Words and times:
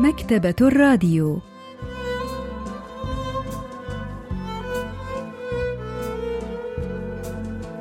مكتبة 0.00 0.54
الراديو 0.60 1.38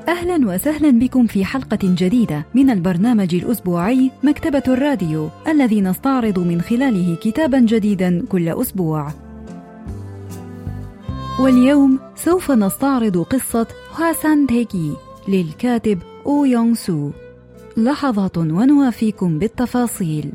أهلا 0.08 0.48
وسهلا 0.48 1.00
بكم 1.00 1.28
في 1.28 1.46
حلقة 1.46 1.80
جديدة 1.84 2.46
من 2.54 2.70
البرنامج 2.70 3.36
الأسبوعي 3.36 4.12
مكتبة 4.24 4.64
الراديو 4.68 5.30
الذي 5.48 5.82
نستعرض 5.82 6.40
من 6.40 6.62
خلاله 6.62 7.16
كتابا 7.16 7.60
جديدا 7.60 8.26
كل 8.30 8.50
أسبوع. 8.50 9.12
واليوم 11.40 12.00
سوف 12.16 12.52
نستعرض 12.52 13.18
قصة 13.18 13.68
هواسان 13.96 14.48
تيكي 14.48 14.94
للكاتب 15.28 16.00
أو 16.26 16.46
يونغ 16.46 16.74
سو. 16.74 17.12
لحظات 17.78 18.38
ونوافيكم 18.38 19.40
بالتفاصيل. 19.40 20.32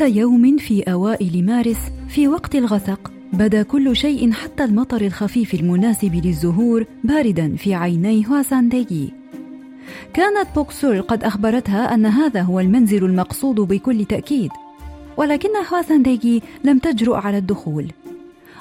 ذات 0.00 0.16
يوم 0.16 0.56
في 0.58 0.82
أوائل 0.82 1.44
مارس 1.46 1.78
في 2.08 2.28
وقت 2.28 2.54
الغسق 2.54 3.12
بدا 3.32 3.62
كل 3.62 3.96
شيء 3.96 4.32
حتى 4.32 4.64
المطر 4.64 5.00
الخفيف 5.00 5.54
المناسب 5.54 6.14
للزهور 6.14 6.86
باردا 7.04 7.56
في 7.56 7.74
عيني 7.74 8.26
هواسانديجي 8.28 9.12
كانت 10.14 10.46
بوكسول 10.54 11.02
قد 11.02 11.24
أخبرتها 11.24 11.94
أن 11.94 12.06
هذا 12.06 12.42
هو 12.42 12.60
المنزل 12.60 13.04
المقصود 13.04 13.54
بكل 13.54 14.04
تأكيد 14.04 14.50
ولكن 15.16 15.48
هواسانديجي 15.72 16.42
لم 16.64 16.78
تجرؤ 16.78 17.14
على 17.14 17.38
الدخول. 17.38 17.92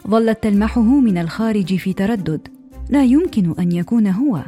ظلت 0.08 0.44
تلمحه 0.44 0.82
من 0.82 1.18
الخارج 1.18 1.76
في 1.76 1.94
تردد. 1.94 2.48
لا 2.90 3.04
يمكن 3.04 3.56
أن 3.60 3.72
يكون 3.72 4.08
هو. 4.08 4.44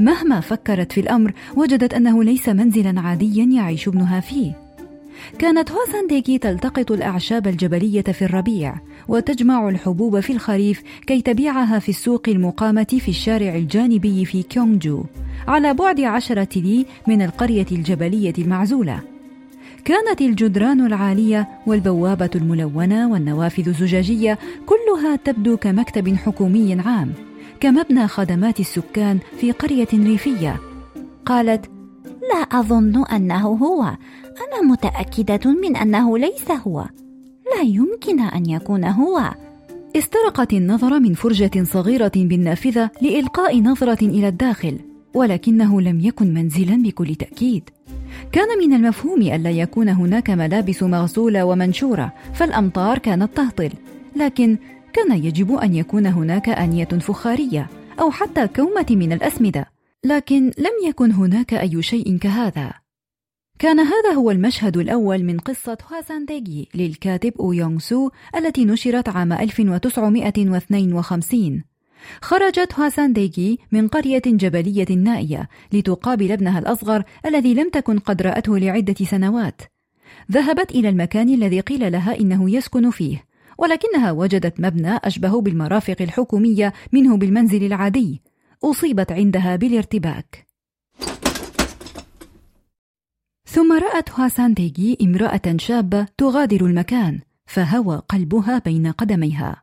مهما 0.00 0.40
فكرت 0.40 0.92
في 0.92 1.00
الأمر 1.00 1.32
وجدت 1.56 1.94
أنه 1.94 2.24
ليس 2.24 2.48
منزلا 2.48 3.00
عاديا 3.00 3.44
يعيش 3.44 3.88
ابنها 3.88 4.20
فيه. 4.20 4.67
كانت 5.38 5.72
هوسانديكي 5.72 6.38
تلتقط 6.38 6.92
الأعشاب 6.92 7.46
الجبلية 7.46 8.02
في 8.02 8.24
الربيع 8.24 8.74
وتجمع 9.08 9.68
الحبوب 9.68 10.20
في 10.20 10.32
الخريف 10.32 10.82
كي 11.06 11.22
تبيعها 11.22 11.78
في 11.78 11.88
السوق 11.88 12.28
المقامة 12.28 12.98
في 13.00 13.08
الشارع 13.08 13.54
الجانبي 13.54 14.24
في 14.24 14.42
كيونجو 14.42 15.04
على 15.48 15.74
بعد 15.74 16.00
عشرة 16.00 16.48
لي 16.56 16.86
من 17.06 17.22
القرية 17.22 17.66
الجبلية 17.72 18.32
المعزولة. 18.38 19.00
كانت 19.84 20.20
الجدران 20.20 20.86
العالية 20.86 21.48
والبوابة 21.66 22.30
الملونة 22.34 23.12
والنوافذ 23.12 23.68
الزجاجية 23.68 24.38
كلها 24.66 25.16
تبدو 25.16 25.56
كمكتب 25.56 26.16
حكومي 26.16 26.80
عام 26.80 27.12
كمبنى 27.60 28.08
خدمات 28.08 28.60
السكان 28.60 29.18
في 29.40 29.52
قرية 29.52 29.88
ريفية. 29.94 30.60
قالت 31.26 31.70
لا 32.34 32.60
أظن 32.60 33.04
أنه 33.04 33.46
هو. 33.46 33.82
أنا 34.38 34.62
متأكدة 34.62 35.50
من 35.50 35.76
أنه 35.76 36.18
ليس 36.18 36.50
هو. 36.50 36.84
لا 37.56 37.62
يمكن 37.62 38.20
أن 38.20 38.50
يكون 38.50 38.84
هو. 38.84 39.30
استرقت 39.96 40.52
النظر 40.52 41.00
من 41.00 41.14
فرجة 41.14 41.64
صغيرة 41.64 42.12
بالنافذة 42.16 42.90
لإلقاء 43.02 43.60
نظرة 43.60 44.04
إلى 44.04 44.28
الداخل 44.28 44.78
ولكنه 45.14 45.80
لم 45.80 46.00
يكن 46.00 46.34
منزلا 46.34 46.82
بكل 46.82 47.14
تأكيد. 47.14 47.70
كان 48.32 48.58
من 48.58 48.74
المفهوم 48.74 49.22
ألا 49.22 49.50
يكون 49.50 49.88
هناك 49.88 50.30
ملابس 50.30 50.82
مغسولة 50.82 51.44
ومنشورة 51.44 52.12
فالأمطار 52.34 52.98
كانت 52.98 53.36
تهطل. 53.36 53.70
لكن 54.16 54.58
كان 54.92 55.12
يجب 55.24 55.54
أن 55.54 55.74
يكون 55.74 56.06
هناك 56.06 56.48
آنية 56.48 56.84
فخارية 56.84 57.66
أو 58.00 58.10
حتى 58.10 58.46
كومة 58.46 58.86
من 58.90 59.12
الأسمدة. 59.12 59.77
لكن 60.04 60.52
لم 60.58 60.88
يكن 60.88 61.12
هناك 61.12 61.54
أي 61.54 61.82
شيء 61.82 62.18
كهذا. 62.18 62.72
كان 63.58 63.80
هذا 63.80 64.12
هو 64.12 64.30
المشهد 64.30 64.76
الأول 64.76 65.24
من 65.24 65.38
قصة 65.38 65.78
هواسانديجي 65.92 66.68
للكاتب 66.74 67.32
أو 67.40 67.52
يونغ 67.52 67.78
سو 67.78 68.10
التي 68.36 68.64
نشرت 68.64 69.08
عام 69.08 69.32
1952 69.32 71.64
خرجت 72.22 72.74
هواسانديجي 72.74 73.58
من 73.72 73.88
قرية 73.88 74.22
جبلية 74.26 74.96
نائية 74.96 75.48
لتقابل 75.72 76.32
ابنها 76.32 76.58
الأصغر 76.58 77.04
الذي 77.26 77.54
لم 77.54 77.70
تكن 77.70 77.98
قد 77.98 78.22
رأته 78.22 78.58
لعدة 78.58 79.04
سنوات. 79.04 79.62
ذهبت 80.32 80.70
إلى 80.70 80.88
المكان 80.88 81.28
الذي 81.28 81.60
قيل 81.60 81.92
لها 81.92 82.20
إنه 82.20 82.50
يسكن 82.50 82.90
فيه 82.90 83.24
ولكنها 83.58 84.12
وجدت 84.12 84.60
مبنى 84.60 84.96
أشبه 85.04 85.40
بالمرافق 85.40 85.96
الحكومية 86.00 86.72
منه 86.92 87.16
بالمنزل 87.16 87.64
العادي. 87.64 88.22
أصيبت 88.64 89.12
عندها 89.12 89.56
بالارتباك. 89.56 90.46
ثم 93.46 93.72
رأت 93.72 94.10
هواسانديجي 94.10 94.98
امرأة 95.02 95.56
شابة 95.56 96.06
تغادر 96.18 96.66
المكان 96.66 97.20
فهوى 97.46 98.02
قلبها 98.08 98.58
بين 98.58 98.86
قدميها. 98.86 99.62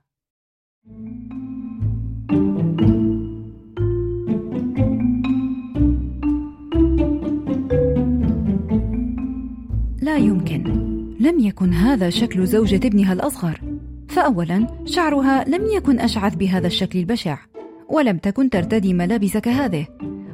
لا 10.01 10.17
يمكن. 10.17 10.63
لم 11.19 11.39
يكن 11.39 11.73
هذا 11.73 12.09
شكل 12.09 12.45
زوجة 12.47 12.87
ابنها 12.87 13.13
الأصغر. 13.13 13.61
فأولا 14.09 14.67
شعرها 14.85 15.43
لم 15.43 15.65
يكن 15.65 15.99
أشعث 15.99 16.35
بهذا 16.35 16.67
الشكل 16.67 16.99
البشع. 16.99 17.37
ولم 17.89 18.17
تكن 18.17 18.49
ترتدي 18.49 18.93
ملابس 18.93 19.37
كهذه 19.37 19.87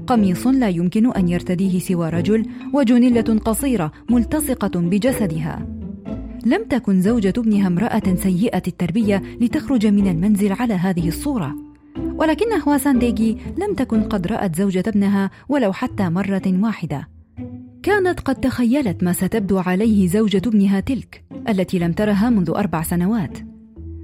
قميص 0.08 0.48
لا 0.48 0.70
يمكن 0.70 1.12
أن 1.12 1.30
يرتديه 1.30 1.80
سوى 1.80 2.10
رجل 2.10 2.46
وجنله 2.74 3.40
قصيرة 3.40 3.92
ملتصقة 4.10 4.80
بجسدها. 4.80 5.68
لم 6.46 6.64
تكن 6.64 7.02
زوجة 7.02 7.34
ابنها 7.38 7.68
امرأة 7.68 8.16
سيئة 8.16 8.64
التربية 8.68 9.22
لتخرج 9.42 9.88
من 9.88 10.08
المنزل 10.08 10.52
على 10.52 10.74
هذه 10.74 11.08
الصورة. 11.08 11.56
ولكن 12.16 12.46
هواسان 12.68 13.00
ديجي 13.00 13.38
لم 13.58 13.74
تكن 13.76 14.04
قد 14.04 14.28
رأت 14.28 14.56
زوجة 14.56 14.84
ابنها 14.88 15.32
ولو 15.50 15.74
حتى 15.74 16.10
مرة 16.10 16.42
واحدة. 16.48 17.08
كانت 17.84 18.20
قد 18.20 18.36
تخيلت 18.36 19.04
ما 19.04 19.14
ستبدو 19.14 19.60
عليه 19.60 20.08
زوجة 20.08 20.42
ابنها 20.46 20.80
تلك 20.80 21.24
التي 21.50 21.80
لم 21.80 21.92
ترها 21.92 22.30
منذ 22.30 22.50
أربع 22.50 22.84
سنوات. 22.84 23.51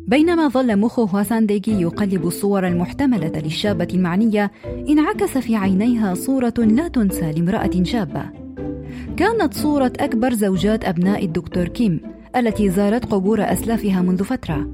بينما 0.07 0.47
ظل 0.47 0.79
مخ 0.79 0.99
هواسانديجي 0.99 1.81
يقلب 1.81 2.27
الصور 2.27 2.67
المحتملة 2.67 3.31
للشابة 3.35 3.87
المعنية 3.93 4.51
انعكس 4.89 5.37
في 5.37 5.55
عينيها 5.55 6.13
صورة 6.13 6.53
لا 6.57 6.87
تنسى 6.87 7.31
لامرأة 7.31 7.83
شابة. 7.83 8.25
كانت 9.17 9.53
صورة 9.53 9.93
أكبر 9.99 10.33
زوجات 10.33 10.85
أبناء 10.85 11.25
الدكتور 11.25 11.67
كيم 11.67 11.99
التي 12.35 12.69
زارت 12.69 13.05
قبور 13.05 13.41
أسلافها 13.41 14.01
منذ 14.01 14.23
فترة. 14.23 14.67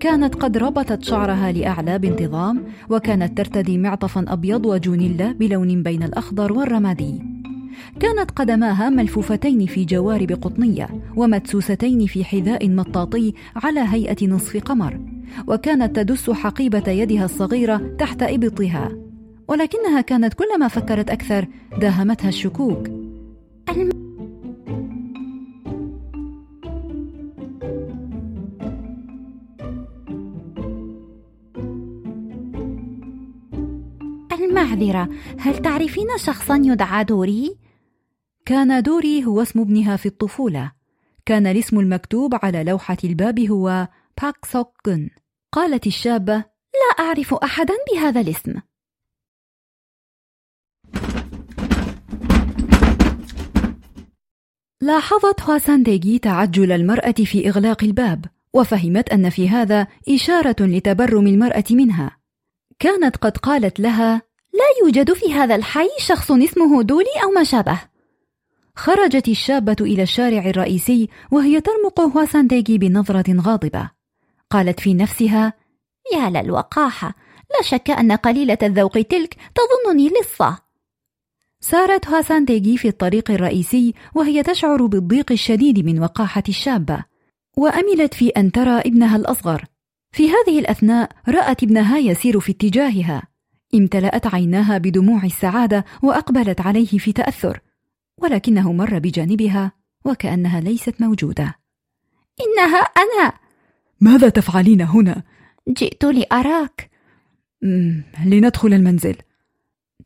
كانت 0.00 0.34
قد 0.34 0.56
ربطت 0.56 1.02
شعرها 1.04 1.52
لأعلى 1.52 1.98
بانتظام 1.98 2.64
وكانت 2.90 3.38
ترتدي 3.38 3.78
معطفا 3.78 4.24
أبيض 4.28 4.66
وجونيلا 4.66 5.32
بلون 5.32 5.82
بين 5.82 6.02
الأخضر 6.02 6.52
والرمادي. 6.52 7.29
كانت 8.00 8.30
قدماها 8.30 8.90
ملفوفتين 8.90 9.66
في 9.66 9.84
جوارب 9.84 10.32
قطنية 10.32 10.88
ومدسوستين 11.16 12.06
في 12.06 12.24
حذاء 12.24 12.68
مطاطي 12.68 13.34
على 13.56 13.80
هيئة 13.80 14.26
نصف 14.26 14.56
قمر 14.56 15.00
وكانت 15.46 15.96
تدس 15.96 16.30
حقيبة 16.30 16.90
يدها 16.90 17.24
الصغيرة 17.24 17.96
تحت 17.98 18.22
إبطها 18.22 18.90
ولكنها 19.48 20.00
كانت 20.00 20.34
كلما 20.34 20.68
فكرت 20.68 21.10
أكثر 21.10 21.46
داهمتها 21.80 22.28
الشكوك 22.28 22.88
الم... 23.68 23.90
المعذرة 34.32 35.08
هل 35.38 35.58
تعرفين 35.58 36.06
شخصا 36.16 36.56
يدعى 36.56 37.04
دوري؟ 37.04 37.59
كان 38.50 38.82
دوري 38.82 39.24
هو 39.24 39.42
اسم 39.42 39.60
ابنها 39.60 39.96
في 39.96 40.06
الطفولة. 40.06 40.72
كان 41.26 41.46
الاسم 41.46 41.80
المكتوب 41.80 42.34
على 42.42 42.64
لوحة 42.64 42.96
الباب 43.04 43.40
هو 43.40 43.88
باك 44.22 44.44
سوك 44.44 44.76
جن 44.86 45.10
قالت 45.52 45.86
الشابة 45.86 46.34
لا 46.34 47.04
أعرف 47.04 47.34
أحدا 47.34 47.74
بهذا 47.92 48.20
الاسم. 48.20 48.54
لاحظت 54.80 55.42
هواسانديجي 55.42 56.18
تعجل 56.18 56.72
المرأة 56.72 57.12
في 57.12 57.48
إغلاق 57.48 57.84
الباب 57.84 58.24
وفهمت 58.54 59.12
أن 59.12 59.30
في 59.30 59.48
هذا 59.48 59.86
إشارة 60.08 60.56
لتبرم 60.60 61.26
المرأة 61.26 61.64
منها. 61.70 62.16
كانت 62.78 63.16
قد 63.16 63.36
قالت 63.36 63.80
لها 63.80 64.22
لا 64.52 64.84
يوجد 64.84 65.12
في 65.12 65.32
هذا 65.32 65.54
الحي 65.54 65.88
شخص 65.98 66.30
اسمه 66.30 66.82
دولي 66.82 67.22
أو 67.24 67.30
ما 67.30 67.44
شابه. 67.44 67.90
خرجت 68.80 69.28
الشابة 69.28 69.76
إلى 69.80 70.02
الشارع 70.02 70.46
الرئيسي 70.46 71.08
وهي 71.30 71.60
ترمق 71.60 72.00
هواسانديغي 72.00 72.78
بنظرة 72.78 73.40
غاضبة. 73.40 73.90
قالت 74.50 74.80
في 74.80 74.94
نفسها 74.94 75.52
يا 76.14 76.30
للوقاحة 76.30 77.14
لا 77.50 77.62
شك 77.62 77.90
أن 77.90 78.12
قليلة 78.12 78.58
الذوق 78.62 78.92
تلك 78.92 79.36
تظنني 79.54 80.08
لصة. 80.08 80.58
سارت 81.60 82.08
هواسانديغي 82.08 82.76
في 82.76 82.88
الطريق 82.88 83.30
الرئيسي 83.30 83.94
وهي 84.14 84.42
تشعر 84.42 84.86
بالضيق 84.86 85.32
الشديد 85.32 85.84
من 85.84 85.98
وقاحة 86.02 86.44
الشابة 86.48 87.04
وأملت 87.56 88.14
في 88.14 88.28
أن 88.28 88.52
ترى 88.52 88.80
ابنها 88.80 89.16
الأصغر. 89.16 89.64
في 90.12 90.28
هذه 90.28 90.58
الأثناء 90.58 91.10
رأت 91.28 91.62
ابنها 91.62 91.98
يسير 91.98 92.40
في 92.40 92.52
اتجاهها. 92.52 93.22
امتلأت 93.74 94.34
عيناها 94.34 94.78
بدموع 94.78 95.24
السعادة 95.24 95.84
وأقبلت 96.02 96.60
عليه 96.60 96.98
في 96.98 97.12
تأثر. 97.12 97.60
ولكنه 98.20 98.72
مر 98.72 98.98
بجانبها 98.98 99.72
وكأنها 100.04 100.60
ليست 100.60 101.00
موجودة. 101.00 101.54
إنها 102.40 102.78
أنا! 102.78 103.32
ماذا 104.00 104.28
تفعلين 104.28 104.80
هنا؟ 104.80 105.22
جئت 105.68 106.04
لأراك. 106.04 106.90
لندخل 108.24 108.74
المنزل. 108.74 109.16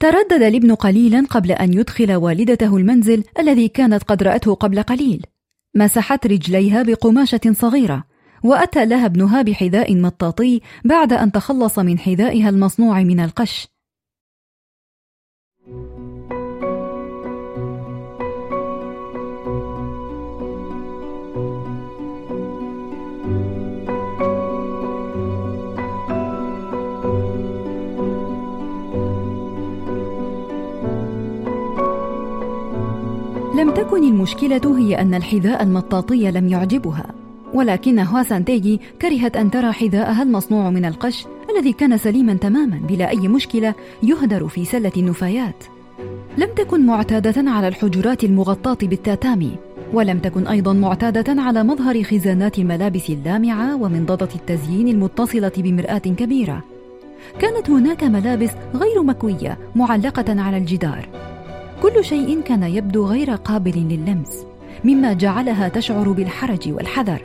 تردد 0.01 0.43
الابن 0.43 0.75
قليلا 0.75 1.27
قبل 1.31 1.53
أن 1.53 1.75
يدخل 1.75 2.15
والدته 2.15 2.77
المنزل 2.77 3.25
الذي 3.39 3.69
كانت 3.69 4.03
قد 4.03 4.23
رأته 4.23 4.55
قبل 4.55 4.83
قليل. 4.83 5.27
مسحت 5.75 6.27
رجليها 6.27 6.83
بقماشة 6.83 7.41
صغيرة 7.53 8.05
وأتى 8.45 8.87
لها 8.87 9.07
ابنها 9.07 9.43
بحذاء 9.43 9.97
مطاطي 9.97 10.61
بعد 10.85 11.13
أن 11.13 11.33
تخلص 11.33 11.79
من 11.79 11.99
حذائها 11.99 12.49
المصنوع 12.49 13.03
من 13.03 13.21
القش. 13.21 13.69
لم 33.55 33.71
تكن 33.71 34.05
المشكلة 34.05 34.79
هي 34.79 35.01
أن 35.01 35.15
الحذاء 35.15 35.63
المطاطي 35.63 36.31
لم 36.31 36.49
يعجبها. 36.49 37.07
ولكن 37.55 37.99
هواسانتيجي 37.99 38.81
كرهت 39.03 39.37
أن 39.37 39.51
ترى 39.51 39.73
حذاءها 39.73 40.23
المصنوع 40.23 40.71
من 40.71 40.85
القش 40.85 41.27
الذي 41.51 41.73
كان 41.73 41.99
سليما 41.99 42.35
تماما 42.35 42.81
بلا 42.89 43.11
أي 43.11 43.29
مشكلة 43.29 43.75
يهدر 44.03 44.49
في 44.49 44.65
سلة 44.65 44.93
النفايات. 44.97 45.65
لم 46.39 46.49
تكن 46.57 46.87
معتادة 46.87 47.51
على 47.51 47.69
الحجرات 47.69 48.25
المغطاة 48.25 48.79
بالتاتامي 48.83 49.57
ولم 49.93 50.19
تكن 50.19 50.47
أيضا 50.47 50.73
معتادة 50.73 51.43
على 51.43 51.63
مظهر 51.63 52.03
خزانات 52.03 52.59
الملابس 52.59 53.11
اللامعة 53.11 53.77
ومنضدة 53.77 54.29
التزيين 54.35 54.89
المتصلة 54.89 55.53
بمرآة 55.57 55.99
كبيرة. 55.99 56.65
كانت 57.39 57.71
هناك 57.71 58.05
ملابس 58.05 58.51
غير 58.75 59.03
مكوية 59.03 59.59
معلقة 59.75 60.41
على 60.43 60.57
الجدار. 60.57 61.09
كل 61.85 62.05
شيء 62.05 62.41
كان 62.41 62.63
يبدو 62.63 63.07
غير 63.07 63.31
قابل 63.31 63.73
لللمس 63.77 64.47
مما 64.85 65.13
جعلها 65.13 65.69
تشعر 65.69 66.13
بالحرج 66.13 66.73
والحذر. 66.73 67.25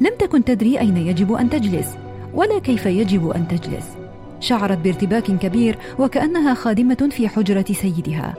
لم 0.00 0.10
تكن 0.18 0.44
تدري 0.44 0.80
أين 0.80 0.96
يجب 0.96 1.32
أن 1.32 1.50
تجلس 1.50 1.96
ولا 2.34 2.58
كيف 2.58 2.86
يجب 2.86 3.28
أن 3.28 3.48
تجلس. 3.48 3.96
شعرت 4.40 4.78
بارتباك 4.78 5.22
كبير 5.22 5.78
وكأنها 5.98 6.54
خادمة 6.54 7.08
في 7.10 7.28
حجرة 7.28 7.64
سيدها. 7.72 8.34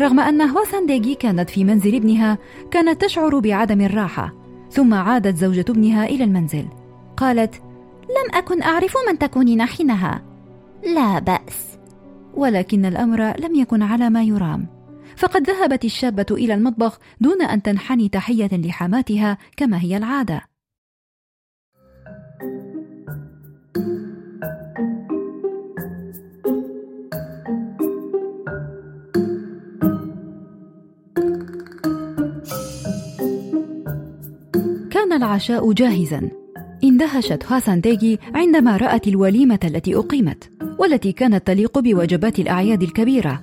رغم 0.00 0.20
أن 0.20 0.42
هواسانديغي 0.42 1.14
كانت 1.14 1.50
في 1.50 1.64
منزل 1.64 1.94
ابنها 1.94 2.38
كانت 2.70 3.04
تشعر 3.04 3.38
بعدم 3.38 3.80
الراحة 3.80 4.32
ثم 4.70 4.94
عادت 4.94 5.36
زوجة 5.36 5.64
ابنها 5.68 6.06
إلى 6.06 6.24
المنزل. 6.24 6.66
قالت 7.16 7.54
لم 8.04 8.38
أكن 8.38 8.62
أعرف 8.62 8.94
من 9.08 9.18
تكونين 9.18 9.62
حينها. 9.62 10.22
لا 10.94 11.18
بأس. 11.18 11.71
ولكن 12.34 12.84
الأمر 12.84 13.40
لم 13.40 13.54
يكن 13.54 13.82
على 13.82 14.10
ما 14.10 14.22
يرام. 14.22 14.66
فقد 15.16 15.50
ذهبت 15.50 15.84
الشابة 15.84 16.26
إلى 16.30 16.54
المطبخ 16.54 16.98
دون 17.20 17.42
أن 17.42 17.62
تنحني 17.62 18.08
تحية 18.08 18.50
لحماتها 18.52 19.38
كما 19.56 19.80
هي 19.80 19.96
العادة. 19.96 20.42
كان 34.90 35.12
العشاء 35.12 35.72
جاهزا. 35.72 36.41
اندهشت 36.84 37.44
هاسانديغي 37.48 38.18
عندما 38.34 38.76
رأت 38.76 39.08
الوليمة 39.08 39.58
التي 39.64 39.96
أقيمت 39.96 40.50
والتي 40.78 41.12
كانت 41.12 41.46
تليق 41.46 41.78
بوجبات 41.78 42.38
الأعياد 42.38 42.82
الكبيرة. 42.82 43.40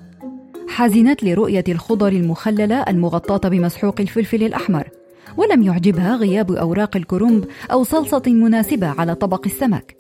حزنت 0.68 1.24
لرؤية 1.24 1.64
الخضر 1.70 2.08
المخللة 2.08 2.76
المغطاة 2.82 3.50
بمسحوق 3.50 4.02
الفلفل 4.02 4.44
الأحمر 4.44 4.90
ولم 5.38 5.64
يعجبها 5.64 6.16
غياب 6.16 6.52
أوراق 6.52 6.98
الكرنب 6.98 7.46
أو 7.72 7.84
صلصة 7.84 8.24
مناسبة 8.28 8.88
على 8.88 9.16
طبق 9.16 9.42
السمك. 9.46 9.96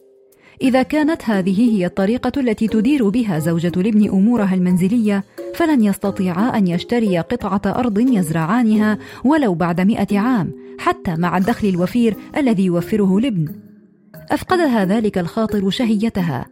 إذا 0.61 0.83
كانت 0.83 1.29
هذه 1.29 1.77
هي 1.77 1.85
الطريقة 1.85 2.31
التي 2.37 2.67
تدير 2.67 3.09
بها 3.09 3.39
زوجة 3.39 3.71
الابن 3.77 4.09
أمورها 4.09 4.55
المنزلية 4.55 5.23
فلن 5.55 5.83
يستطيعا 5.83 6.57
أن 6.57 6.67
يشتريا 6.67 7.21
قطعة 7.21 7.61
أرض 7.65 7.99
يزرعانها 7.99 8.97
ولو 9.23 9.53
بعد 9.53 9.81
مئة 9.81 10.19
عام 10.19 10.51
حتى 10.79 11.15
مع 11.15 11.37
الدخل 11.37 11.67
الوفير 11.67 12.15
الذي 12.37 12.65
يوفره 12.65 13.17
الابن. 13.17 13.47
أفقدها 14.31 14.85
ذلك 14.85 15.17
الخاطر 15.17 15.69
شهيتها. 15.69 16.45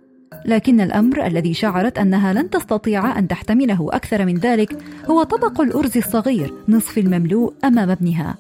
لكن 0.46 0.82
الأمر 0.82 1.26
الذي 1.26 1.54
شعرت 1.54 1.98
أنها 1.98 2.34
لن 2.34 2.50
تستطيع 2.50 3.20
أن 3.20 3.28
تحتمله 3.28 3.88
أكثر 3.92 4.26
من 4.26 4.38
ذلك 4.38 4.78
هو 5.06 5.24
طبق 5.24 5.62
الأرز 5.62 5.98
الصغير 5.98 6.54
نصف 6.70 6.98
المملوء 6.98 7.54
أمام 7.64 7.90
ابنها. 7.90 8.36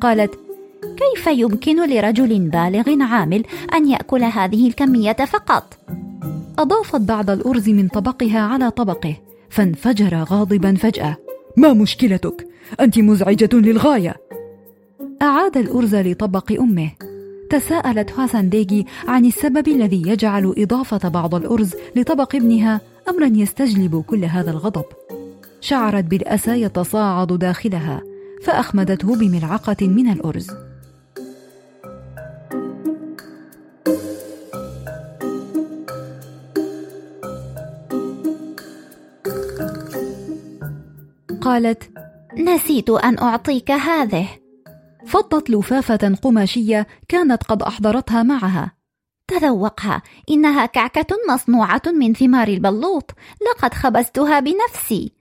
قالت 0.00 0.38
كيف 0.82 1.26
يمكن 1.26 1.90
لرجل 1.90 2.38
بالغ 2.38 3.02
عامل 3.02 3.44
أن 3.74 3.90
يأكل 3.90 4.22
هذه 4.22 4.68
الكمية 4.68 5.12
فقط؟ 5.12 5.78
أضافت 6.58 7.00
بعض 7.00 7.30
الأرز 7.30 7.68
من 7.68 7.88
طبقها 7.88 8.40
على 8.40 8.70
طبقه 8.70 9.16
فانفجر 9.50 10.14
غاضبا 10.14 10.74
فجأة. 10.74 11.16
ما 11.56 11.72
مشكلتك؟ 11.72 12.46
أنت 12.80 12.98
مزعجة 12.98 13.48
للغاية. 13.52 14.16
أعاد 15.24 15.56
الأرز 15.56 15.94
لطبق 15.94 16.52
أمه. 16.52 16.90
تساءلت 17.50 18.12
هاسانديغي 18.12 18.84
عن 19.08 19.24
السبب 19.24 19.68
الذي 19.68 20.02
يجعل 20.06 20.54
إضافة 20.58 21.08
بعض 21.08 21.34
الأرز 21.34 21.74
لطبق 21.96 22.34
ابنها 22.34 22.80
أمرا 23.08 23.26
يستجلب 23.26 24.04
كل 24.06 24.24
هذا 24.24 24.50
الغضب. 24.50 24.84
شعرت 25.60 26.04
بالأسى 26.04 26.62
يتصاعد 26.62 27.32
داخلها 27.32 28.02
فأخمدته 28.42 29.16
بملعقة 29.16 29.88
من 29.88 30.08
الأرز. 30.12 30.50
قالت 41.40 41.90
نسيت 42.38 42.90
أن 42.90 43.18
أعطيك 43.18 43.70
هذه. 43.70 44.43
فضت 45.14 45.50
لفافة 45.50 46.14
قماشية 46.22 46.86
كانت 47.08 47.42
قد 47.42 47.62
أحضرتها 47.62 48.22
معها. 48.22 48.72
تذوقها 49.28 50.02
إنها 50.30 50.66
كعكة 50.66 51.16
مصنوعة 51.30 51.82
من 51.86 52.14
ثمار 52.14 52.48
البلوط. 52.48 53.10
لقد 53.50 53.74
خبزتها 53.74 54.40
بنفسي. 54.40 55.12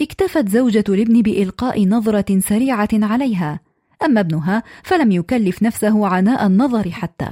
اكتفت 0.00 0.48
زوجة 0.48 0.84
الابن 0.88 1.22
بإلقاء 1.22 1.86
نظرة 1.88 2.40
سريعة 2.40 2.88
عليها. 2.92 3.60
أما 4.04 4.20
ابنها 4.20 4.62
فلم 4.82 5.12
يكلف 5.12 5.62
نفسه 5.62 6.06
عناء 6.06 6.46
النظر 6.46 6.90
حتى. 6.90 7.30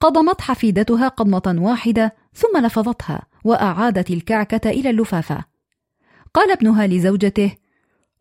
قضمت 0.00 0.40
حفيدتها 0.40 1.08
قضمة 1.08 1.62
واحدة 1.62 2.14
ثم 2.34 2.58
لفظتها 2.66 3.22
وأعادت 3.44 4.10
الكعكة 4.10 4.70
إلى 4.70 4.90
اللفافة. 4.90 5.44
قال 6.34 6.50
ابنها 6.50 6.86
لزوجته 6.86 7.56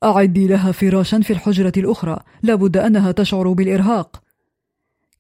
أعدي 0.03 0.47
لها 0.47 0.71
فراشا 0.71 1.19
في 1.19 1.33
الحجرة 1.33 1.73
الأخرى. 1.77 2.19
لابد 2.43 2.77
أنها 2.77 3.11
تشعر 3.11 3.53
بالإرهاق. 3.53 4.23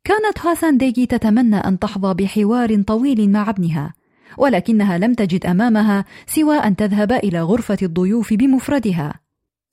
كانت 0.03 0.39
هاسان 0.45 0.77
ديجي 0.77 1.05
تتمنى 1.05 1.55
أن 1.55 1.79
تحظى 1.79 2.13
بحوار 2.13 2.81
طويل 2.81 3.29
مع 3.31 3.49
ابنها 3.49 3.93
ولكنها 4.37 4.97
لم 4.97 5.13
تجد 5.13 5.45
أمامها 5.45 6.05
سوى 6.27 6.57
أن 6.57 6.75
تذهب 6.75 7.11
إلى 7.11 7.41
غرفة 7.41 7.77
الضيوف 7.81 8.33
بمفردها. 8.33 9.19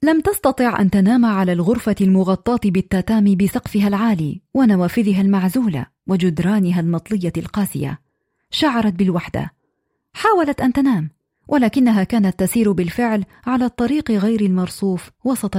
لم 0.03 0.21
تستطع 0.21 0.81
أن 0.81 0.91
تنام 0.91 1.25
على 1.25 1.53
الغرفة 1.53 1.97
المغطاة 2.01 2.61
بالتاتامي 2.65 3.37
بسقفها 3.37 3.89
العالي 3.89 4.41
ونوافذها 4.55 5.21
المعزولة 5.21 5.87
وجدرانها 6.07 6.81
المطلية 6.81 7.33
القاسية. 7.37 8.01
شعرت 8.51 8.93
بالوحدة. 8.93 9.53
حاولت 10.15 10.61
أن 10.61 10.73
تنام. 10.73 11.11
ولكنها 11.49 12.05
كانت 12.05 12.41
تسير 12.41 12.73
بالفعل 12.73 13.25
على 13.47 13.65
الطريق 13.65 14.11
غير 14.11 14.41
المرصوف 14.41 15.11
وسط 15.25 15.57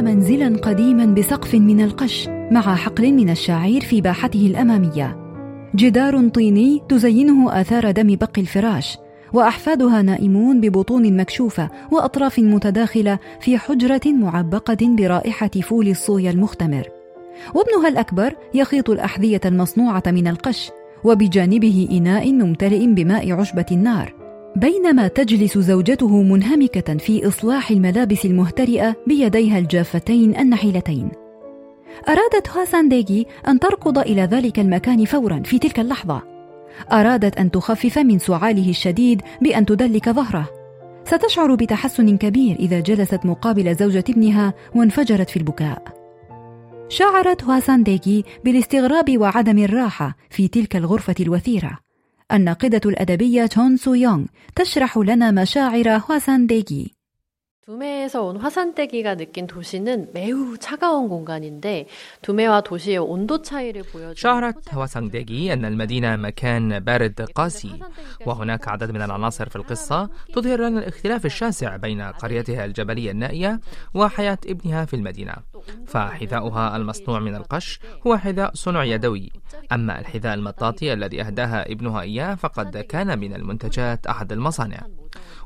منزلا 0.00 0.56
قديما 0.56 1.06
بسقف 1.06 1.54
من 1.54 1.80
القش 1.80 2.28
مع 2.28 2.74
حقل 2.74 3.12
من 3.12 3.30
الشعير 3.30 3.80
في 3.80 4.00
باحته 4.00 4.46
الأمامية. 4.46 5.16
جدار 5.74 6.28
طيني 6.28 6.82
تزينه 6.88 7.60
آثار 7.60 7.90
دم 7.90 8.16
بقي 8.16 8.42
الفراش 8.42 8.98
وأحفادها 9.32 10.02
نائمون 10.02 10.60
ببطون 10.60 11.16
مكشوفة 11.16 11.70
وأطراف 11.92 12.38
متداخلة 12.38 13.18
في 13.40 13.58
حجرة 13.58 14.00
معبقة 14.06 14.76
برائحة 14.82 15.50
فول 15.62 15.88
الصويا 15.88 16.30
المختمر. 16.30 16.88
وابنها 17.54 17.88
الأكبر 17.88 18.34
يخيط 18.54 18.90
الأحذية 18.90 19.40
المصنوعة 19.44 20.02
من 20.06 20.26
القش 20.26 20.70
وبجانبه 21.04 21.88
إناء 21.90 22.32
ممتلئ 22.32 22.86
بماء 22.86 23.32
عشبة 23.32 23.66
النار. 23.72 24.23
بينما 24.56 25.08
تجلس 25.08 25.58
زوجته 25.58 26.22
منهمكة 26.22 26.96
في 26.96 27.28
إصلاح 27.28 27.70
الملابس 27.70 28.24
المهترئة 28.24 28.96
بيديها 29.06 29.58
الجافتين 29.58 30.36
النحيلتين. 30.36 31.08
أرادت 32.08 32.48
هواسان 32.48 32.88
ديجي 32.88 33.26
أن 33.48 33.60
تركض 33.60 33.98
إلى 33.98 34.22
ذلك 34.22 34.58
المكان 34.58 35.04
فورا 35.04 35.42
في 35.44 35.58
تلك 35.58 35.80
اللحظة. 35.80 36.22
أرادت 36.92 37.38
أن 37.38 37.50
تخفف 37.50 37.98
من 37.98 38.18
سعاله 38.18 38.70
الشديد 38.70 39.22
بأن 39.42 39.66
تدلك 39.66 40.08
ظهره. 40.10 40.48
ستشعر 41.04 41.54
بتحسن 41.54 42.16
كبير 42.16 42.56
إذا 42.56 42.80
جلست 42.80 43.26
مقابل 43.26 43.74
زوجة 43.74 44.04
ابنها 44.08 44.54
وانفجرت 44.74 45.30
في 45.30 45.36
البكاء. 45.36 45.82
شعرت 46.88 47.44
هواسان 47.44 47.82
ديجي 47.82 48.24
بالاستغراب 48.44 49.18
وعدم 49.18 49.58
الراحة 49.58 50.16
في 50.30 50.48
تلك 50.48 50.76
الغرفة 50.76 51.14
الوثيرة. 51.20 51.83
الناقدة 52.34 52.80
الأدبية 52.86 53.46
جون 53.46 53.76
سو 53.76 53.94
يونغ 53.94 54.24
تشرح 54.56 54.98
لنا 54.98 55.30
مشاعر 55.30 55.88
هواسان 55.88 56.46
ديجي. 56.46 56.93
두메에서 57.69 58.23
온 58.23 58.37
화산대기가 58.37 59.13
느낀 59.13 59.45
도시는 59.45 60.09
매우 60.11 60.57
차가운 60.57 61.07
공간인데 61.07 61.85
두메와 62.23 62.61
도시의 62.61 62.97
온도 62.97 63.43
차이를 63.43 63.83
보여주는 63.83 64.15
شعرت 64.15 64.73
هواسانغديغي 64.73 65.53
أن 65.53 65.65
المدينة 65.65 66.15
مكان 66.15 66.79
بارد 66.79 67.21
قاسي 67.21 67.79
وهناك 68.25 68.67
عدد 68.67 68.91
من 68.91 69.01
العناصر 69.01 69.49
في 69.49 69.55
القصة 69.55 70.09
تظهر 70.33 70.61
لنا 70.61 70.79
الاختلاف 70.79 71.25
الشاسع 71.25 71.75
بين 71.75 72.01
قريتها 72.01 72.65
الجبلية 72.65 73.11
النائية 73.11 73.59
وحياة 73.93 74.39
ابنها 74.47 74.85
في 74.85 74.95
المدينة 74.95 75.33
فحذاؤها 75.87 76.75
المصنوع 76.75 77.19
من 77.19 77.35
القش 77.35 77.79
هو 78.07 78.17
حذاء 78.17 78.51
صنع 78.53 78.83
يدوي 78.83 79.31
أما 79.71 79.99
الحذاء 79.99 80.33
المطاطي 80.33 80.93
الذي 80.93 81.21
أهداها 81.21 81.71
ابنها 81.71 82.01
إياه 82.01 82.35
فقد 82.35 82.77
كان 82.77 83.19
من 83.19 83.35
المنتجات 83.35 84.07
أحد 84.07 84.31
المصانع 84.31 84.87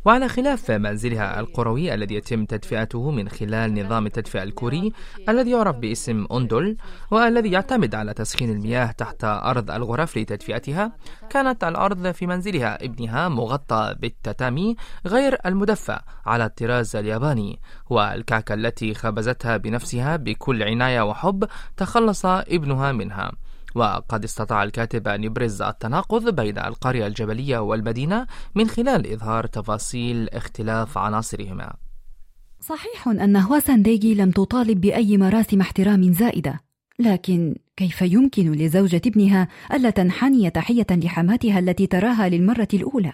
وعلى 0.05 0.29
خلاف 0.29 0.71
منزلها 0.71 1.41
القروي 1.41 1.95
الذي 1.95 2.15
يتم 2.15 2.45
تدفئته 2.45 3.11
من 3.11 3.29
خلال 3.29 3.85
نظام 3.85 4.07
التدفئة 4.07 4.43
الكوري 4.43 4.93
الذي 5.29 5.51
يعرف 5.51 5.77
باسم 5.77 6.27
أندل 6.33 6.77
والذي 7.11 7.51
يعتمد 7.51 7.95
على 7.95 8.15
تسخين 8.15 8.51
المياه 8.51 8.91
تحت 8.91 9.25
أرض 9.25 9.71
الغرف 9.71 10.19
لتدفئتها 10.19 10.93
كانت 11.31 11.65
الأرض 11.65 12.11
في 12.11 12.27
منزلها 12.27 12.85
ابنها 12.85 13.29
مغطى 13.29 13.95
بالتتامي 13.99 14.77
غير 15.07 15.39
المدفأ 15.47 16.01
على 16.27 16.45
الطراز 16.45 16.97
الياباني 16.97 17.61
والكعكة 17.91 18.55
التي 18.55 18.95
خبزتها 18.95 19.57
بنفسها 19.57 20.17
بكل 20.17 20.63
عناية 20.63 21.01
وحب 21.01 21.49
تخلص 21.77 22.27
ابنها 22.27 22.93
منها. 22.93 23.33
وقد 23.75 24.25
استطاع 24.25 24.65
الكاتب 24.65 25.09
أن 25.09 25.25
يبرز 25.25 25.63
التناقض 25.63 26.35
بين 26.35 26.59
القرية 26.59 27.07
الجبلية 27.07 27.59
والمدينة 27.59 28.27
من 28.55 28.69
خلال 28.69 29.13
إظهار 29.13 29.47
تفاصيل 29.47 30.29
اختلاف 30.29 30.99
عناصرهما. 30.99 31.73
صحيح 32.61 33.09
أن 33.09 33.37
هواسان 33.37 33.83
ديجي 33.83 34.15
لم 34.15 34.31
تطالب 34.31 34.81
بأي 34.81 35.19
مراسم 35.19 35.61
احترام 35.61 36.13
زائدة 36.13 36.61
لكن 36.99 37.55
كيف 37.77 38.03
يمكن 38.03 38.53
لزوجة 38.53 39.03
ابنها 39.07 39.49
ألا 39.73 39.91
تنحني 39.91 40.51
تحية 40.51 40.87
لحماتها 40.91 41.59
التي 41.59 41.87
تراها 41.87 42.29
للمرة 42.29 42.69
الأولى؟ 42.75 43.13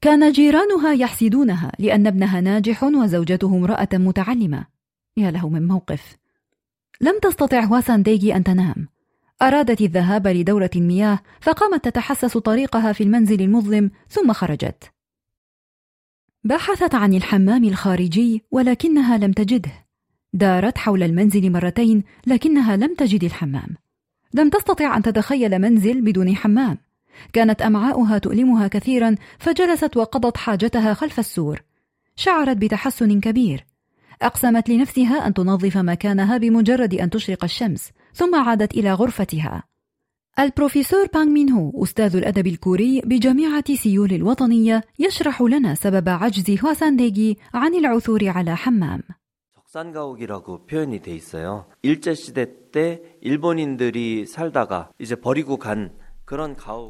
كان 0.00 0.32
جيرانها 0.32 0.92
يحسدونها 0.92 1.72
لأن 1.78 2.06
ابنها 2.06 2.40
ناجح 2.40 2.82
وزوجته 2.84 3.56
امرأة 3.56 3.88
متعلمة. 3.92 4.66
يا 5.16 5.30
له 5.30 5.48
من 5.48 5.68
موقف. 5.68 6.16
لم 7.00 7.18
تستطع 7.22 7.64
هواسان 7.64 8.02
ديجي 8.02 8.36
أن 8.36 8.44
تنام. 8.44 8.88
أرادت 9.44 9.80
الذهاب 9.80 10.26
لدورة 10.26 10.70
المياه 10.76 11.18
فقامت 11.40 11.84
تتحسس 11.84 12.36
طريقها 12.36 12.92
في 12.92 13.02
المنزل 13.02 13.42
المظلم 13.42 13.90
ثم 14.08 14.32
خرجت. 14.32 14.92
بحثت 16.44 16.94
عن 16.94 17.14
الحمام 17.14 17.64
الخارجي 17.64 18.44
ولكنها 18.50 19.18
لم 19.18 19.32
تجده. 19.32 19.72
دارت 20.32 20.78
حول 20.78 21.02
المنزل 21.02 21.52
مرتين 21.52 22.04
لكنها 22.26 22.76
لم 22.76 22.94
تجد 22.94 23.24
الحمام. 23.24 23.76
لم 24.34 24.50
تستطع 24.50 24.96
أن 24.96 25.02
تتخيل 25.02 25.58
منزل 25.58 26.00
بدون 26.00 26.36
حمام. 26.36 26.78
كانت 27.32 27.62
أمعاؤها 27.62 28.18
تؤلمها 28.18 28.68
كثيرا 28.68 29.14
فجلست 29.38 29.96
وقضت 29.96 30.36
حاجتها 30.36 30.94
خلف 30.94 31.18
السور. 31.18 31.62
شعرت 32.16 32.56
بتحسن 32.56 33.20
كبير. 33.20 33.66
أقسمت 34.22 34.68
لنفسها 34.68 35.26
أن 35.26 35.34
تنظف 35.34 35.76
مكانها 35.76 36.36
بمجرد 36.36 36.94
أن 36.94 37.10
تشرق 37.10 37.44
الشمس. 37.44 37.90
ثم 38.13 38.35
عادت 38.35 38.73
إلى 38.73 38.93
غرفتها 38.93 39.63
البروفيسور 40.39 41.07
بانغ 41.13 41.31
مين 41.31 41.49
هو 41.49 41.83
أستاذ 41.83 42.15
الأدب 42.15 42.47
الكوري 42.47 43.01
بجامعة 43.05 43.75
سيول 43.75 44.13
الوطنية 44.13 44.83
يشرح 44.99 45.41
لنا 45.41 45.75
سبب 45.75 46.09
عجز 46.09 46.59
هواسانديجي 46.63 47.37
عن 47.53 47.75
العثور 47.75 48.27
على 48.27 48.55
حمام 48.55 49.01
적산가옥이라고 49.69 50.65
표현이 50.65 50.99
돼 51.01 51.13
있어요. 51.13 51.65
일제 51.83 52.15
시대 52.15 52.47
때 52.71 53.01
일본인들이 53.21 54.25
살다가 54.25 54.89
이제 54.99 55.15
버리고 55.15 55.57
간 55.57 55.91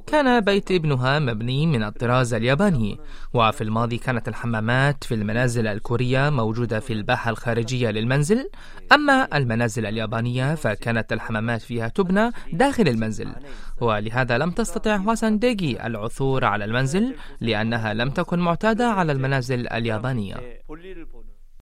كان 0.07 0.41
بيت 0.41 0.71
ابنها 0.71 1.19
مبني 1.19 1.67
من 1.67 1.83
الطراز 1.85 2.35
الياباني 2.35 2.99
وفي 3.35 3.65
الماضي 3.65 3.99
كانت 3.99 4.29
الحمامات 4.29 5.05
في 5.05 5.15
المنازل 5.15 5.67
الكورية 5.67 6.31
موجودة 6.31 6.81
في 6.81 6.93
الباحة 6.93 7.31
الخارجية 7.31 7.91
للمنزل. 7.91 8.51
أما 8.93 9.37
المنازل 9.37 9.87
اليابانية 9.87 10.55
فكانت 10.55 11.13
الحمامات 11.13 11.63
فيها 11.63 11.89
تبنى 11.89 12.31
داخل 12.53 12.89
المنزل 12.89 13.29
ولهذا 13.81 14.39
لم 14.39 14.51
تستطع 14.51 14.97
هواسان 14.97 15.39
ديجي 15.39 15.87
العثور 15.87 16.45
على 16.45 16.65
المنزل 16.65 17.15
لأنها 17.41 17.95
لم 17.95 18.11
تكن 18.11 18.39
معتادة 18.39 18.87
على 18.87 19.13
المنازل 19.13 19.69
اليابانية. 19.69 20.35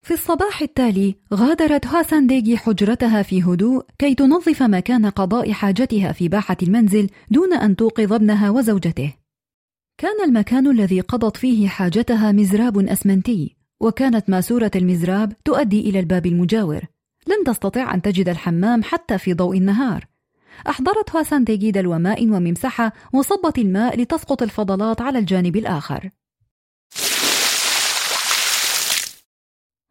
في 0.01 0.13
الصباح 0.13 0.61
التالي 0.61 1.15
غادرت 1.33 1.87
هاسانديجي 1.87 2.57
حجرتها 2.57 3.21
في 3.21 3.43
هدوء 3.43 3.85
كي 3.99 4.15
تنظف 4.15 4.63
مكان 4.63 5.05
قضاء 5.05 5.51
حاجتها 5.51 6.11
في 6.11 6.27
باحة 6.27 6.57
المنزل 6.63 7.09
دون 7.31 7.53
أن 7.53 7.75
توقظ 7.75 8.13
ابنها 8.13 8.49
وزوجته. 8.49 9.13
كان 9.97 10.23
المكان 10.25 10.67
الذي 10.67 10.99
قضت 10.99 11.37
فيه 11.37 11.67
حاجتها 11.67 12.31
مزراب 12.31 12.77
أسمنتي، 12.77 13.55
وكانت 13.81 14.29
ماسورة 14.29 14.71
المزراب 14.75 15.33
تؤدي 15.45 15.89
إلى 15.89 15.99
الباب 15.99 16.25
المجاور. 16.25 16.81
لم 17.27 17.43
تستطع 17.45 17.93
أن 17.93 18.01
تجد 18.01 18.29
الحمام 18.29 18.83
حتى 18.83 19.17
في 19.17 19.33
ضوء 19.33 19.57
النهار. 19.57 20.07
أحضرت 20.69 21.15
هاسانديجي 21.15 21.71
دلو 21.71 21.99
ماء 21.99 22.23
وممسحة 22.23 22.93
وصبت 23.13 23.57
الماء 23.57 24.01
لتسقط 24.01 24.43
الفضلات 24.43 25.01
على 25.01 25.19
الجانب 25.19 25.55
الآخر. 25.55 26.09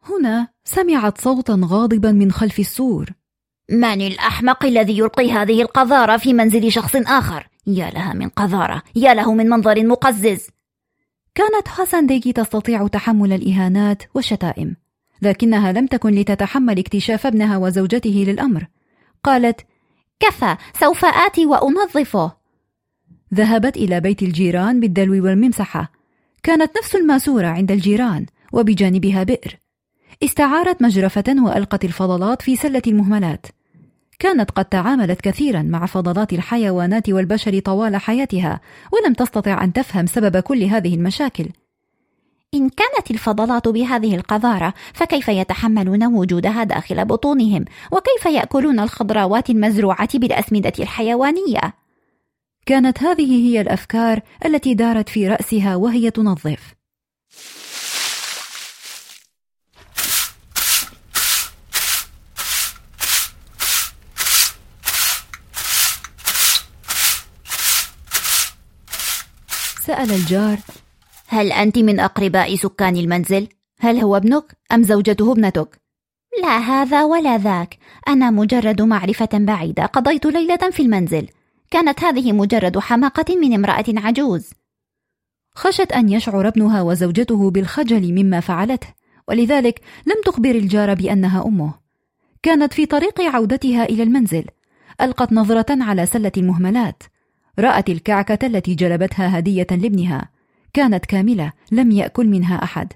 هنا 0.09 0.47
سمعت 0.65 1.21
صوتا 1.21 1.61
غاضبا 1.63 2.11
من 2.11 2.31
خلف 2.31 2.59
السور. 2.59 3.09
من 3.71 4.01
الأحمق 4.01 4.65
الذي 4.65 4.97
يلقي 4.97 5.31
هذه 5.31 5.61
القذارة 5.61 6.17
في 6.17 6.33
منزل 6.33 6.71
شخص 6.71 6.95
آخر؟ 6.95 7.49
يا 7.67 7.89
لها 7.89 8.13
من 8.13 8.29
قذارة 8.29 8.83
يا 8.95 9.13
له 9.13 9.33
من 9.33 9.49
منظر 9.49 9.85
مقزز. 9.85 10.47
كانت 11.35 11.67
حسن 11.67 12.07
ديجي 12.07 12.33
تستطيع 12.33 12.87
تحمل 12.87 13.33
الإهانات 13.33 14.03
والشتائم 14.15 14.75
لكنها 15.21 15.71
لم 15.71 15.87
تكن 15.87 16.09
لتتحمل 16.09 16.79
اكتشاف 16.79 17.25
ابنها 17.25 17.57
وزوجته 17.57 18.23
للأمر. 18.27 18.67
قالت 19.23 19.65
كفى 20.19 20.57
سوف 20.79 21.05
آتي 21.05 21.45
وأنظفه. 21.45 22.31
ذهبت 23.33 23.77
إلى 23.77 23.99
بيت 23.99 24.21
الجيران 24.23 24.79
بالدلو 24.79 25.25
والممسحة. 25.25 25.91
كانت 26.43 26.77
نفس 26.77 26.95
الماسورة 26.95 27.47
عند 27.47 27.71
الجيران 27.71 28.25
وبجانبها 28.53 29.23
بئر. 29.23 29.58
استعارت 30.23 30.81
مجرفة 30.81 31.35
وألقت 31.37 31.85
الفضلات 31.85 32.41
في 32.41 32.55
سلة 32.55 32.81
المهملات. 32.87 33.45
كانت 34.19 34.51
قد 34.51 34.65
تعاملت 34.65 35.21
كثيرا 35.21 35.61
مع 35.61 35.85
فضلات 35.85 36.33
الحيوانات 36.33 37.09
والبشر 37.09 37.59
طوال 37.59 37.95
حياتها 37.95 38.61
ولم 38.91 39.13
تستطع 39.13 39.63
أن 39.63 39.73
تفهم 39.73 40.05
سبب 40.05 40.37
كل 40.37 40.63
هذه 40.63 40.95
المشاكل. 40.95 41.45
إن 42.53 42.69
كانت 42.69 43.11
الفضلات 43.11 43.67
بهذه 43.67 44.15
القذارة 44.15 44.73
فكيف 44.93 45.27
يتحملون 45.27 46.05
وجودها 46.05 46.63
داخل 46.63 47.05
بطونهم؟ 47.05 47.65
وكيف 47.91 48.25
يأكلون 48.25 48.79
الخضروات 48.79 49.49
المزروعة 49.49 50.19
بالأسمدة 50.19 50.73
الحيوانية؟ 50.79 51.73
كانت 52.65 53.03
هذه 53.03 53.47
هي 53.47 53.61
الأفكار 53.61 54.21
التي 54.45 54.73
دارت 54.73 55.09
في 55.09 55.27
رأسها 55.27 55.75
وهي 55.75 56.11
تنظف. 56.11 56.75
سأل 69.89 70.11
الجار 70.11 70.59
هل 71.27 71.51
أنت 71.51 71.77
من 71.77 71.99
أقرباء 71.99 72.55
سكان 72.55 72.95
المنزل؟ 72.95 73.47
هل 73.79 73.97
هو 73.97 74.17
ابنك 74.17 74.57
أم 74.71 74.83
زوجته 74.83 75.31
ابنتك؟ 75.31 75.81
لا 76.41 76.57
هذا 76.57 77.03
ولا 77.03 77.37
ذاك. 77.37 77.77
أنا 78.07 78.29
مجرد 78.29 78.81
معرفة 78.81 79.29
بعيدة. 79.33 79.85
قضيت 79.85 80.25
ليلة 80.25 80.69
في 80.71 80.81
المنزل. 80.81 81.27
كانت 81.71 82.03
هذه 82.03 82.31
مجرد 82.31 82.79
حماقة 82.79 83.35
من 83.35 83.53
امرأة 83.53 83.85
عجوز. 83.87 84.49
خشت 85.55 85.91
أن 85.91 86.09
يشعر 86.09 86.47
ابنها 86.47 86.81
وزوجته 86.81 87.51
بالخجل 87.51 88.23
مما 88.23 88.39
فعلته 88.39 88.87
ولذلك 89.27 89.81
لم 90.05 90.21
تخبر 90.25 90.51
الجار 90.51 90.93
بأنها 90.93 91.45
أمه. 91.45 91.73
كانت 92.43 92.73
في 92.73 92.85
طريق 92.85 93.21
عودتها 93.21 93.85
إلى 93.85 94.03
المنزل 94.03 94.45
ألقت 95.01 95.33
نظرة 95.33 95.83
على 95.83 96.05
سلة 96.05 96.31
المهملات. 96.37 97.03
رأت 97.59 97.89
الكعكة 97.89 98.47
التي 98.47 98.75
جلبتها 98.75 99.39
هدية 99.39 99.67
لابنها. 99.71 100.29
كانت 100.73 101.05
كاملة 101.05 101.51
لم 101.71 101.91
يأكل 101.91 102.27
منها 102.27 102.63
أحد. 102.63 102.93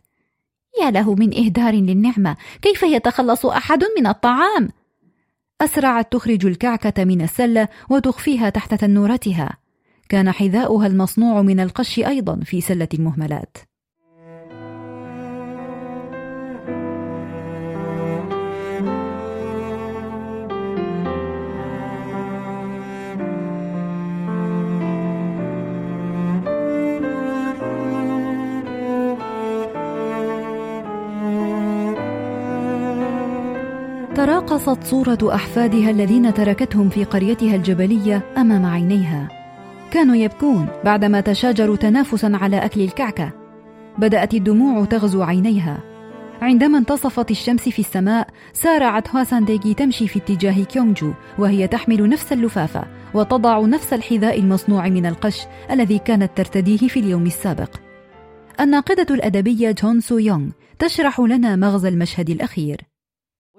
يا 0.82 0.92
له 0.92 1.16
من 1.16 1.38
إهدار 1.38 1.74
للنعمة 1.74 2.38
كيف 2.62 2.84
يتخلص 2.84 3.46
أحد 3.46 3.84
من 4.00 4.08
الطعام؟ 4.08 4.70
أسرعت 5.62 6.12
تخرج 6.12 6.46
الكعكة 6.46 7.04
من 7.04 7.22
السلة 7.22 7.68
وتخفيها 7.90 8.50
تحت 8.50 8.74
تنورتها. 8.74 9.58
كان 10.10 10.32
حذاؤها 10.32 10.88
المصنوع 10.88 11.42
من 11.42 11.60
القش 11.60 12.00
أيضا 12.00 12.40
في 12.44 12.62
سلة 12.62 12.88
المهملات. 12.94 13.58
تراقصت 34.16 34.84
صورة 34.84 35.18
أحفادها 35.36 35.90
الذين 35.90 36.34
تركتهم 36.34 36.90
في 36.90 37.04
قريتها 37.04 37.56
الجبلية 37.56 38.22
أمام 38.38 38.66
عينيها. 38.66 39.28
كانوا 39.92 40.16
يبكون 40.16 40.68
بعدما 40.86 41.22
تشاجروا 41.22 41.76
تنافسا 41.76 42.32
على 42.34 42.58
أكل 42.58 42.82
الكعكة. 42.82 43.32
بدأت 43.98 44.34
الدموع 44.34 44.86
تغزو 44.86 45.24
عينيها. 45.24 45.80
عندما 46.42 46.78
انتصفت 46.78 47.32
الشمس 47.32 47.70
في 47.70 47.80
السماء، 47.80 48.28
سارعت 48.54 49.16
هواسان 49.16 49.46
ديجي 49.46 49.74
تمشي 49.74 50.08
في 50.08 50.20
اتجاه 50.20 50.64
كيونجو 50.64 51.14
وهي 51.38 51.68
تحمل 51.68 52.10
نفس 52.10 52.34
اللفافة 52.34 52.84
وتضع 53.14 53.60
نفس 53.60 53.94
الحذاء 53.94 54.40
المصنوع 54.40 54.90
من 54.90 55.06
القش 55.06 55.42
الذي 55.72 56.00
كانت 56.00 56.32
ترتديه 56.36 56.88
في 56.88 57.00
اليوم 57.00 57.26
السابق. 57.26 57.70
الناقدة 58.60 59.16
الأدبية 59.16 59.72
جون 59.72 60.00
سو 60.00 60.18
يونغ 60.18 60.50
تشرح 60.80 61.20
لنا 61.20 61.56
مغزى 61.56 61.90
المشهد 61.90 62.30
الأخير. 62.30 62.93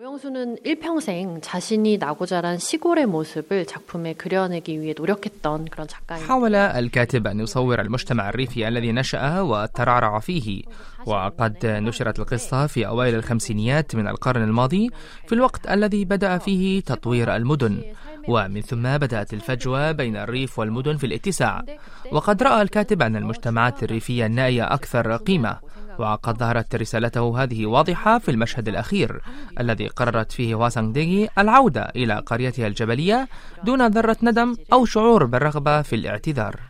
오영수는 0.04 0.60
일평생 0.64 1.42
자신이 1.42 1.98
나고 1.98 2.26
자란 2.26 2.58
시골의 2.58 3.06
모습을 3.06 3.66
작품에 3.66 4.14
그려내기 4.14 4.80
위해 4.80 4.94
노력했던 4.98 5.66
그런 5.66 5.88
작가입니다. 5.90 6.26
حاول 6.28 6.56
الكاتب 6.56 7.28
أن 7.28 7.40
يصور 7.40 7.82
المجتمع 7.82 8.30
الريفي 8.30 8.68
الذي 8.68 8.92
نشأ 8.92 9.42
وترعرع 9.42 10.20
فيه 10.20 10.64
وقد 11.06 11.66
نشرت 11.66 12.20
القصة 12.20 12.68
في 12.68 12.88
أوائل 12.88 13.16
الخمسينيات 13.16 13.96
من 13.96 14.08
القرن 14.08 14.44
الماضي 14.44 14.90
في 15.28 15.36
الوقت 15.36 15.68
الذي 15.68 16.06
بدأ 16.06 16.38
فيه 16.38 16.82
تطوير 16.82 17.36
المدن 17.36 17.84
ومن 18.28 18.62
ثم 18.62 18.98
بدأت 18.98 19.34
الفجوة 19.34 19.92
بين 19.92 20.18
الريف 20.18 20.60
والمدن 20.60 20.98
في 20.98 21.06
الاتساع 21.06 21.64
وقد 22.12 22.44
رأى 22.44 22.62
الكاتب 22.62 23.02
أن 23.02 23.16
المجتمعات 23.16 23.84
الريفية 23.84 24.26
النائية 24.26 24.74
أكثر 24.74 25.16
قيمة 25.16 25.58
وقد 25.99 26.39
ظهرت 26.39 26.75
رسالته 26.75 27.43
هذه 27.43 27.67
واضحة 27.67 28.19
في 28.19 28.31
المشهد 28.31 28.69
الأخير 28.69 29.21
الذي 29.61 29.89
قررت 29.89 30.33
فيه 30.33 30.55
هواسان 30.55 30.93
ديجي 30.93 31.29
العودة 31.39 31.83
إلى 31.97 32.15
قريتها 32.15 32.67
الجبلية 32.67 33.29
دون 33.65 33.87
ذرة 33.87 34.17
ندم 34.23 34.57
أو 34.73 34.85
شعور 34.85 35.25
بالرغبة 35.25 35.83
في 35.83 35.97
الاعتذار. 35.97 36.61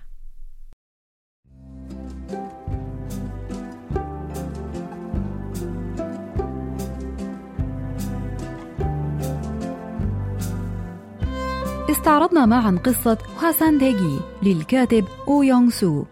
استعرضنا 11.91 12.47
معا 12.47 12.79
قصة 12.85 13.19
هواسان 13.41 13.79
ديجي 13.79 14.19
للكاتب 14.43 15.05
أو 15.29 15.43
يونغ 15.43 15.71
سو. 15.71 16.05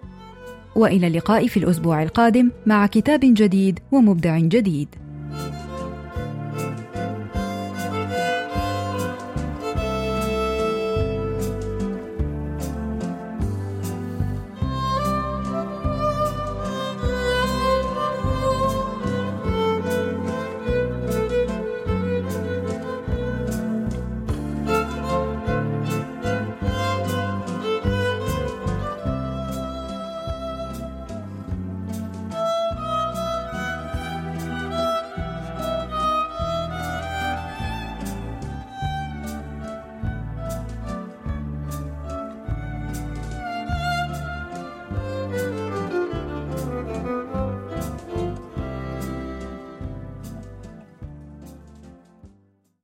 وإلى 0.76 1.06
اللقاء 1.06 1.46
في 1.46 1.56
الأسبوع 1.56 2.02
القادم 2.02 2.50
مع 2.66 2.86
كتاب 2.86 3.20
جديد 3.22 3.78
ومبدع 3.92 4.38
جديد. 4.38 5.01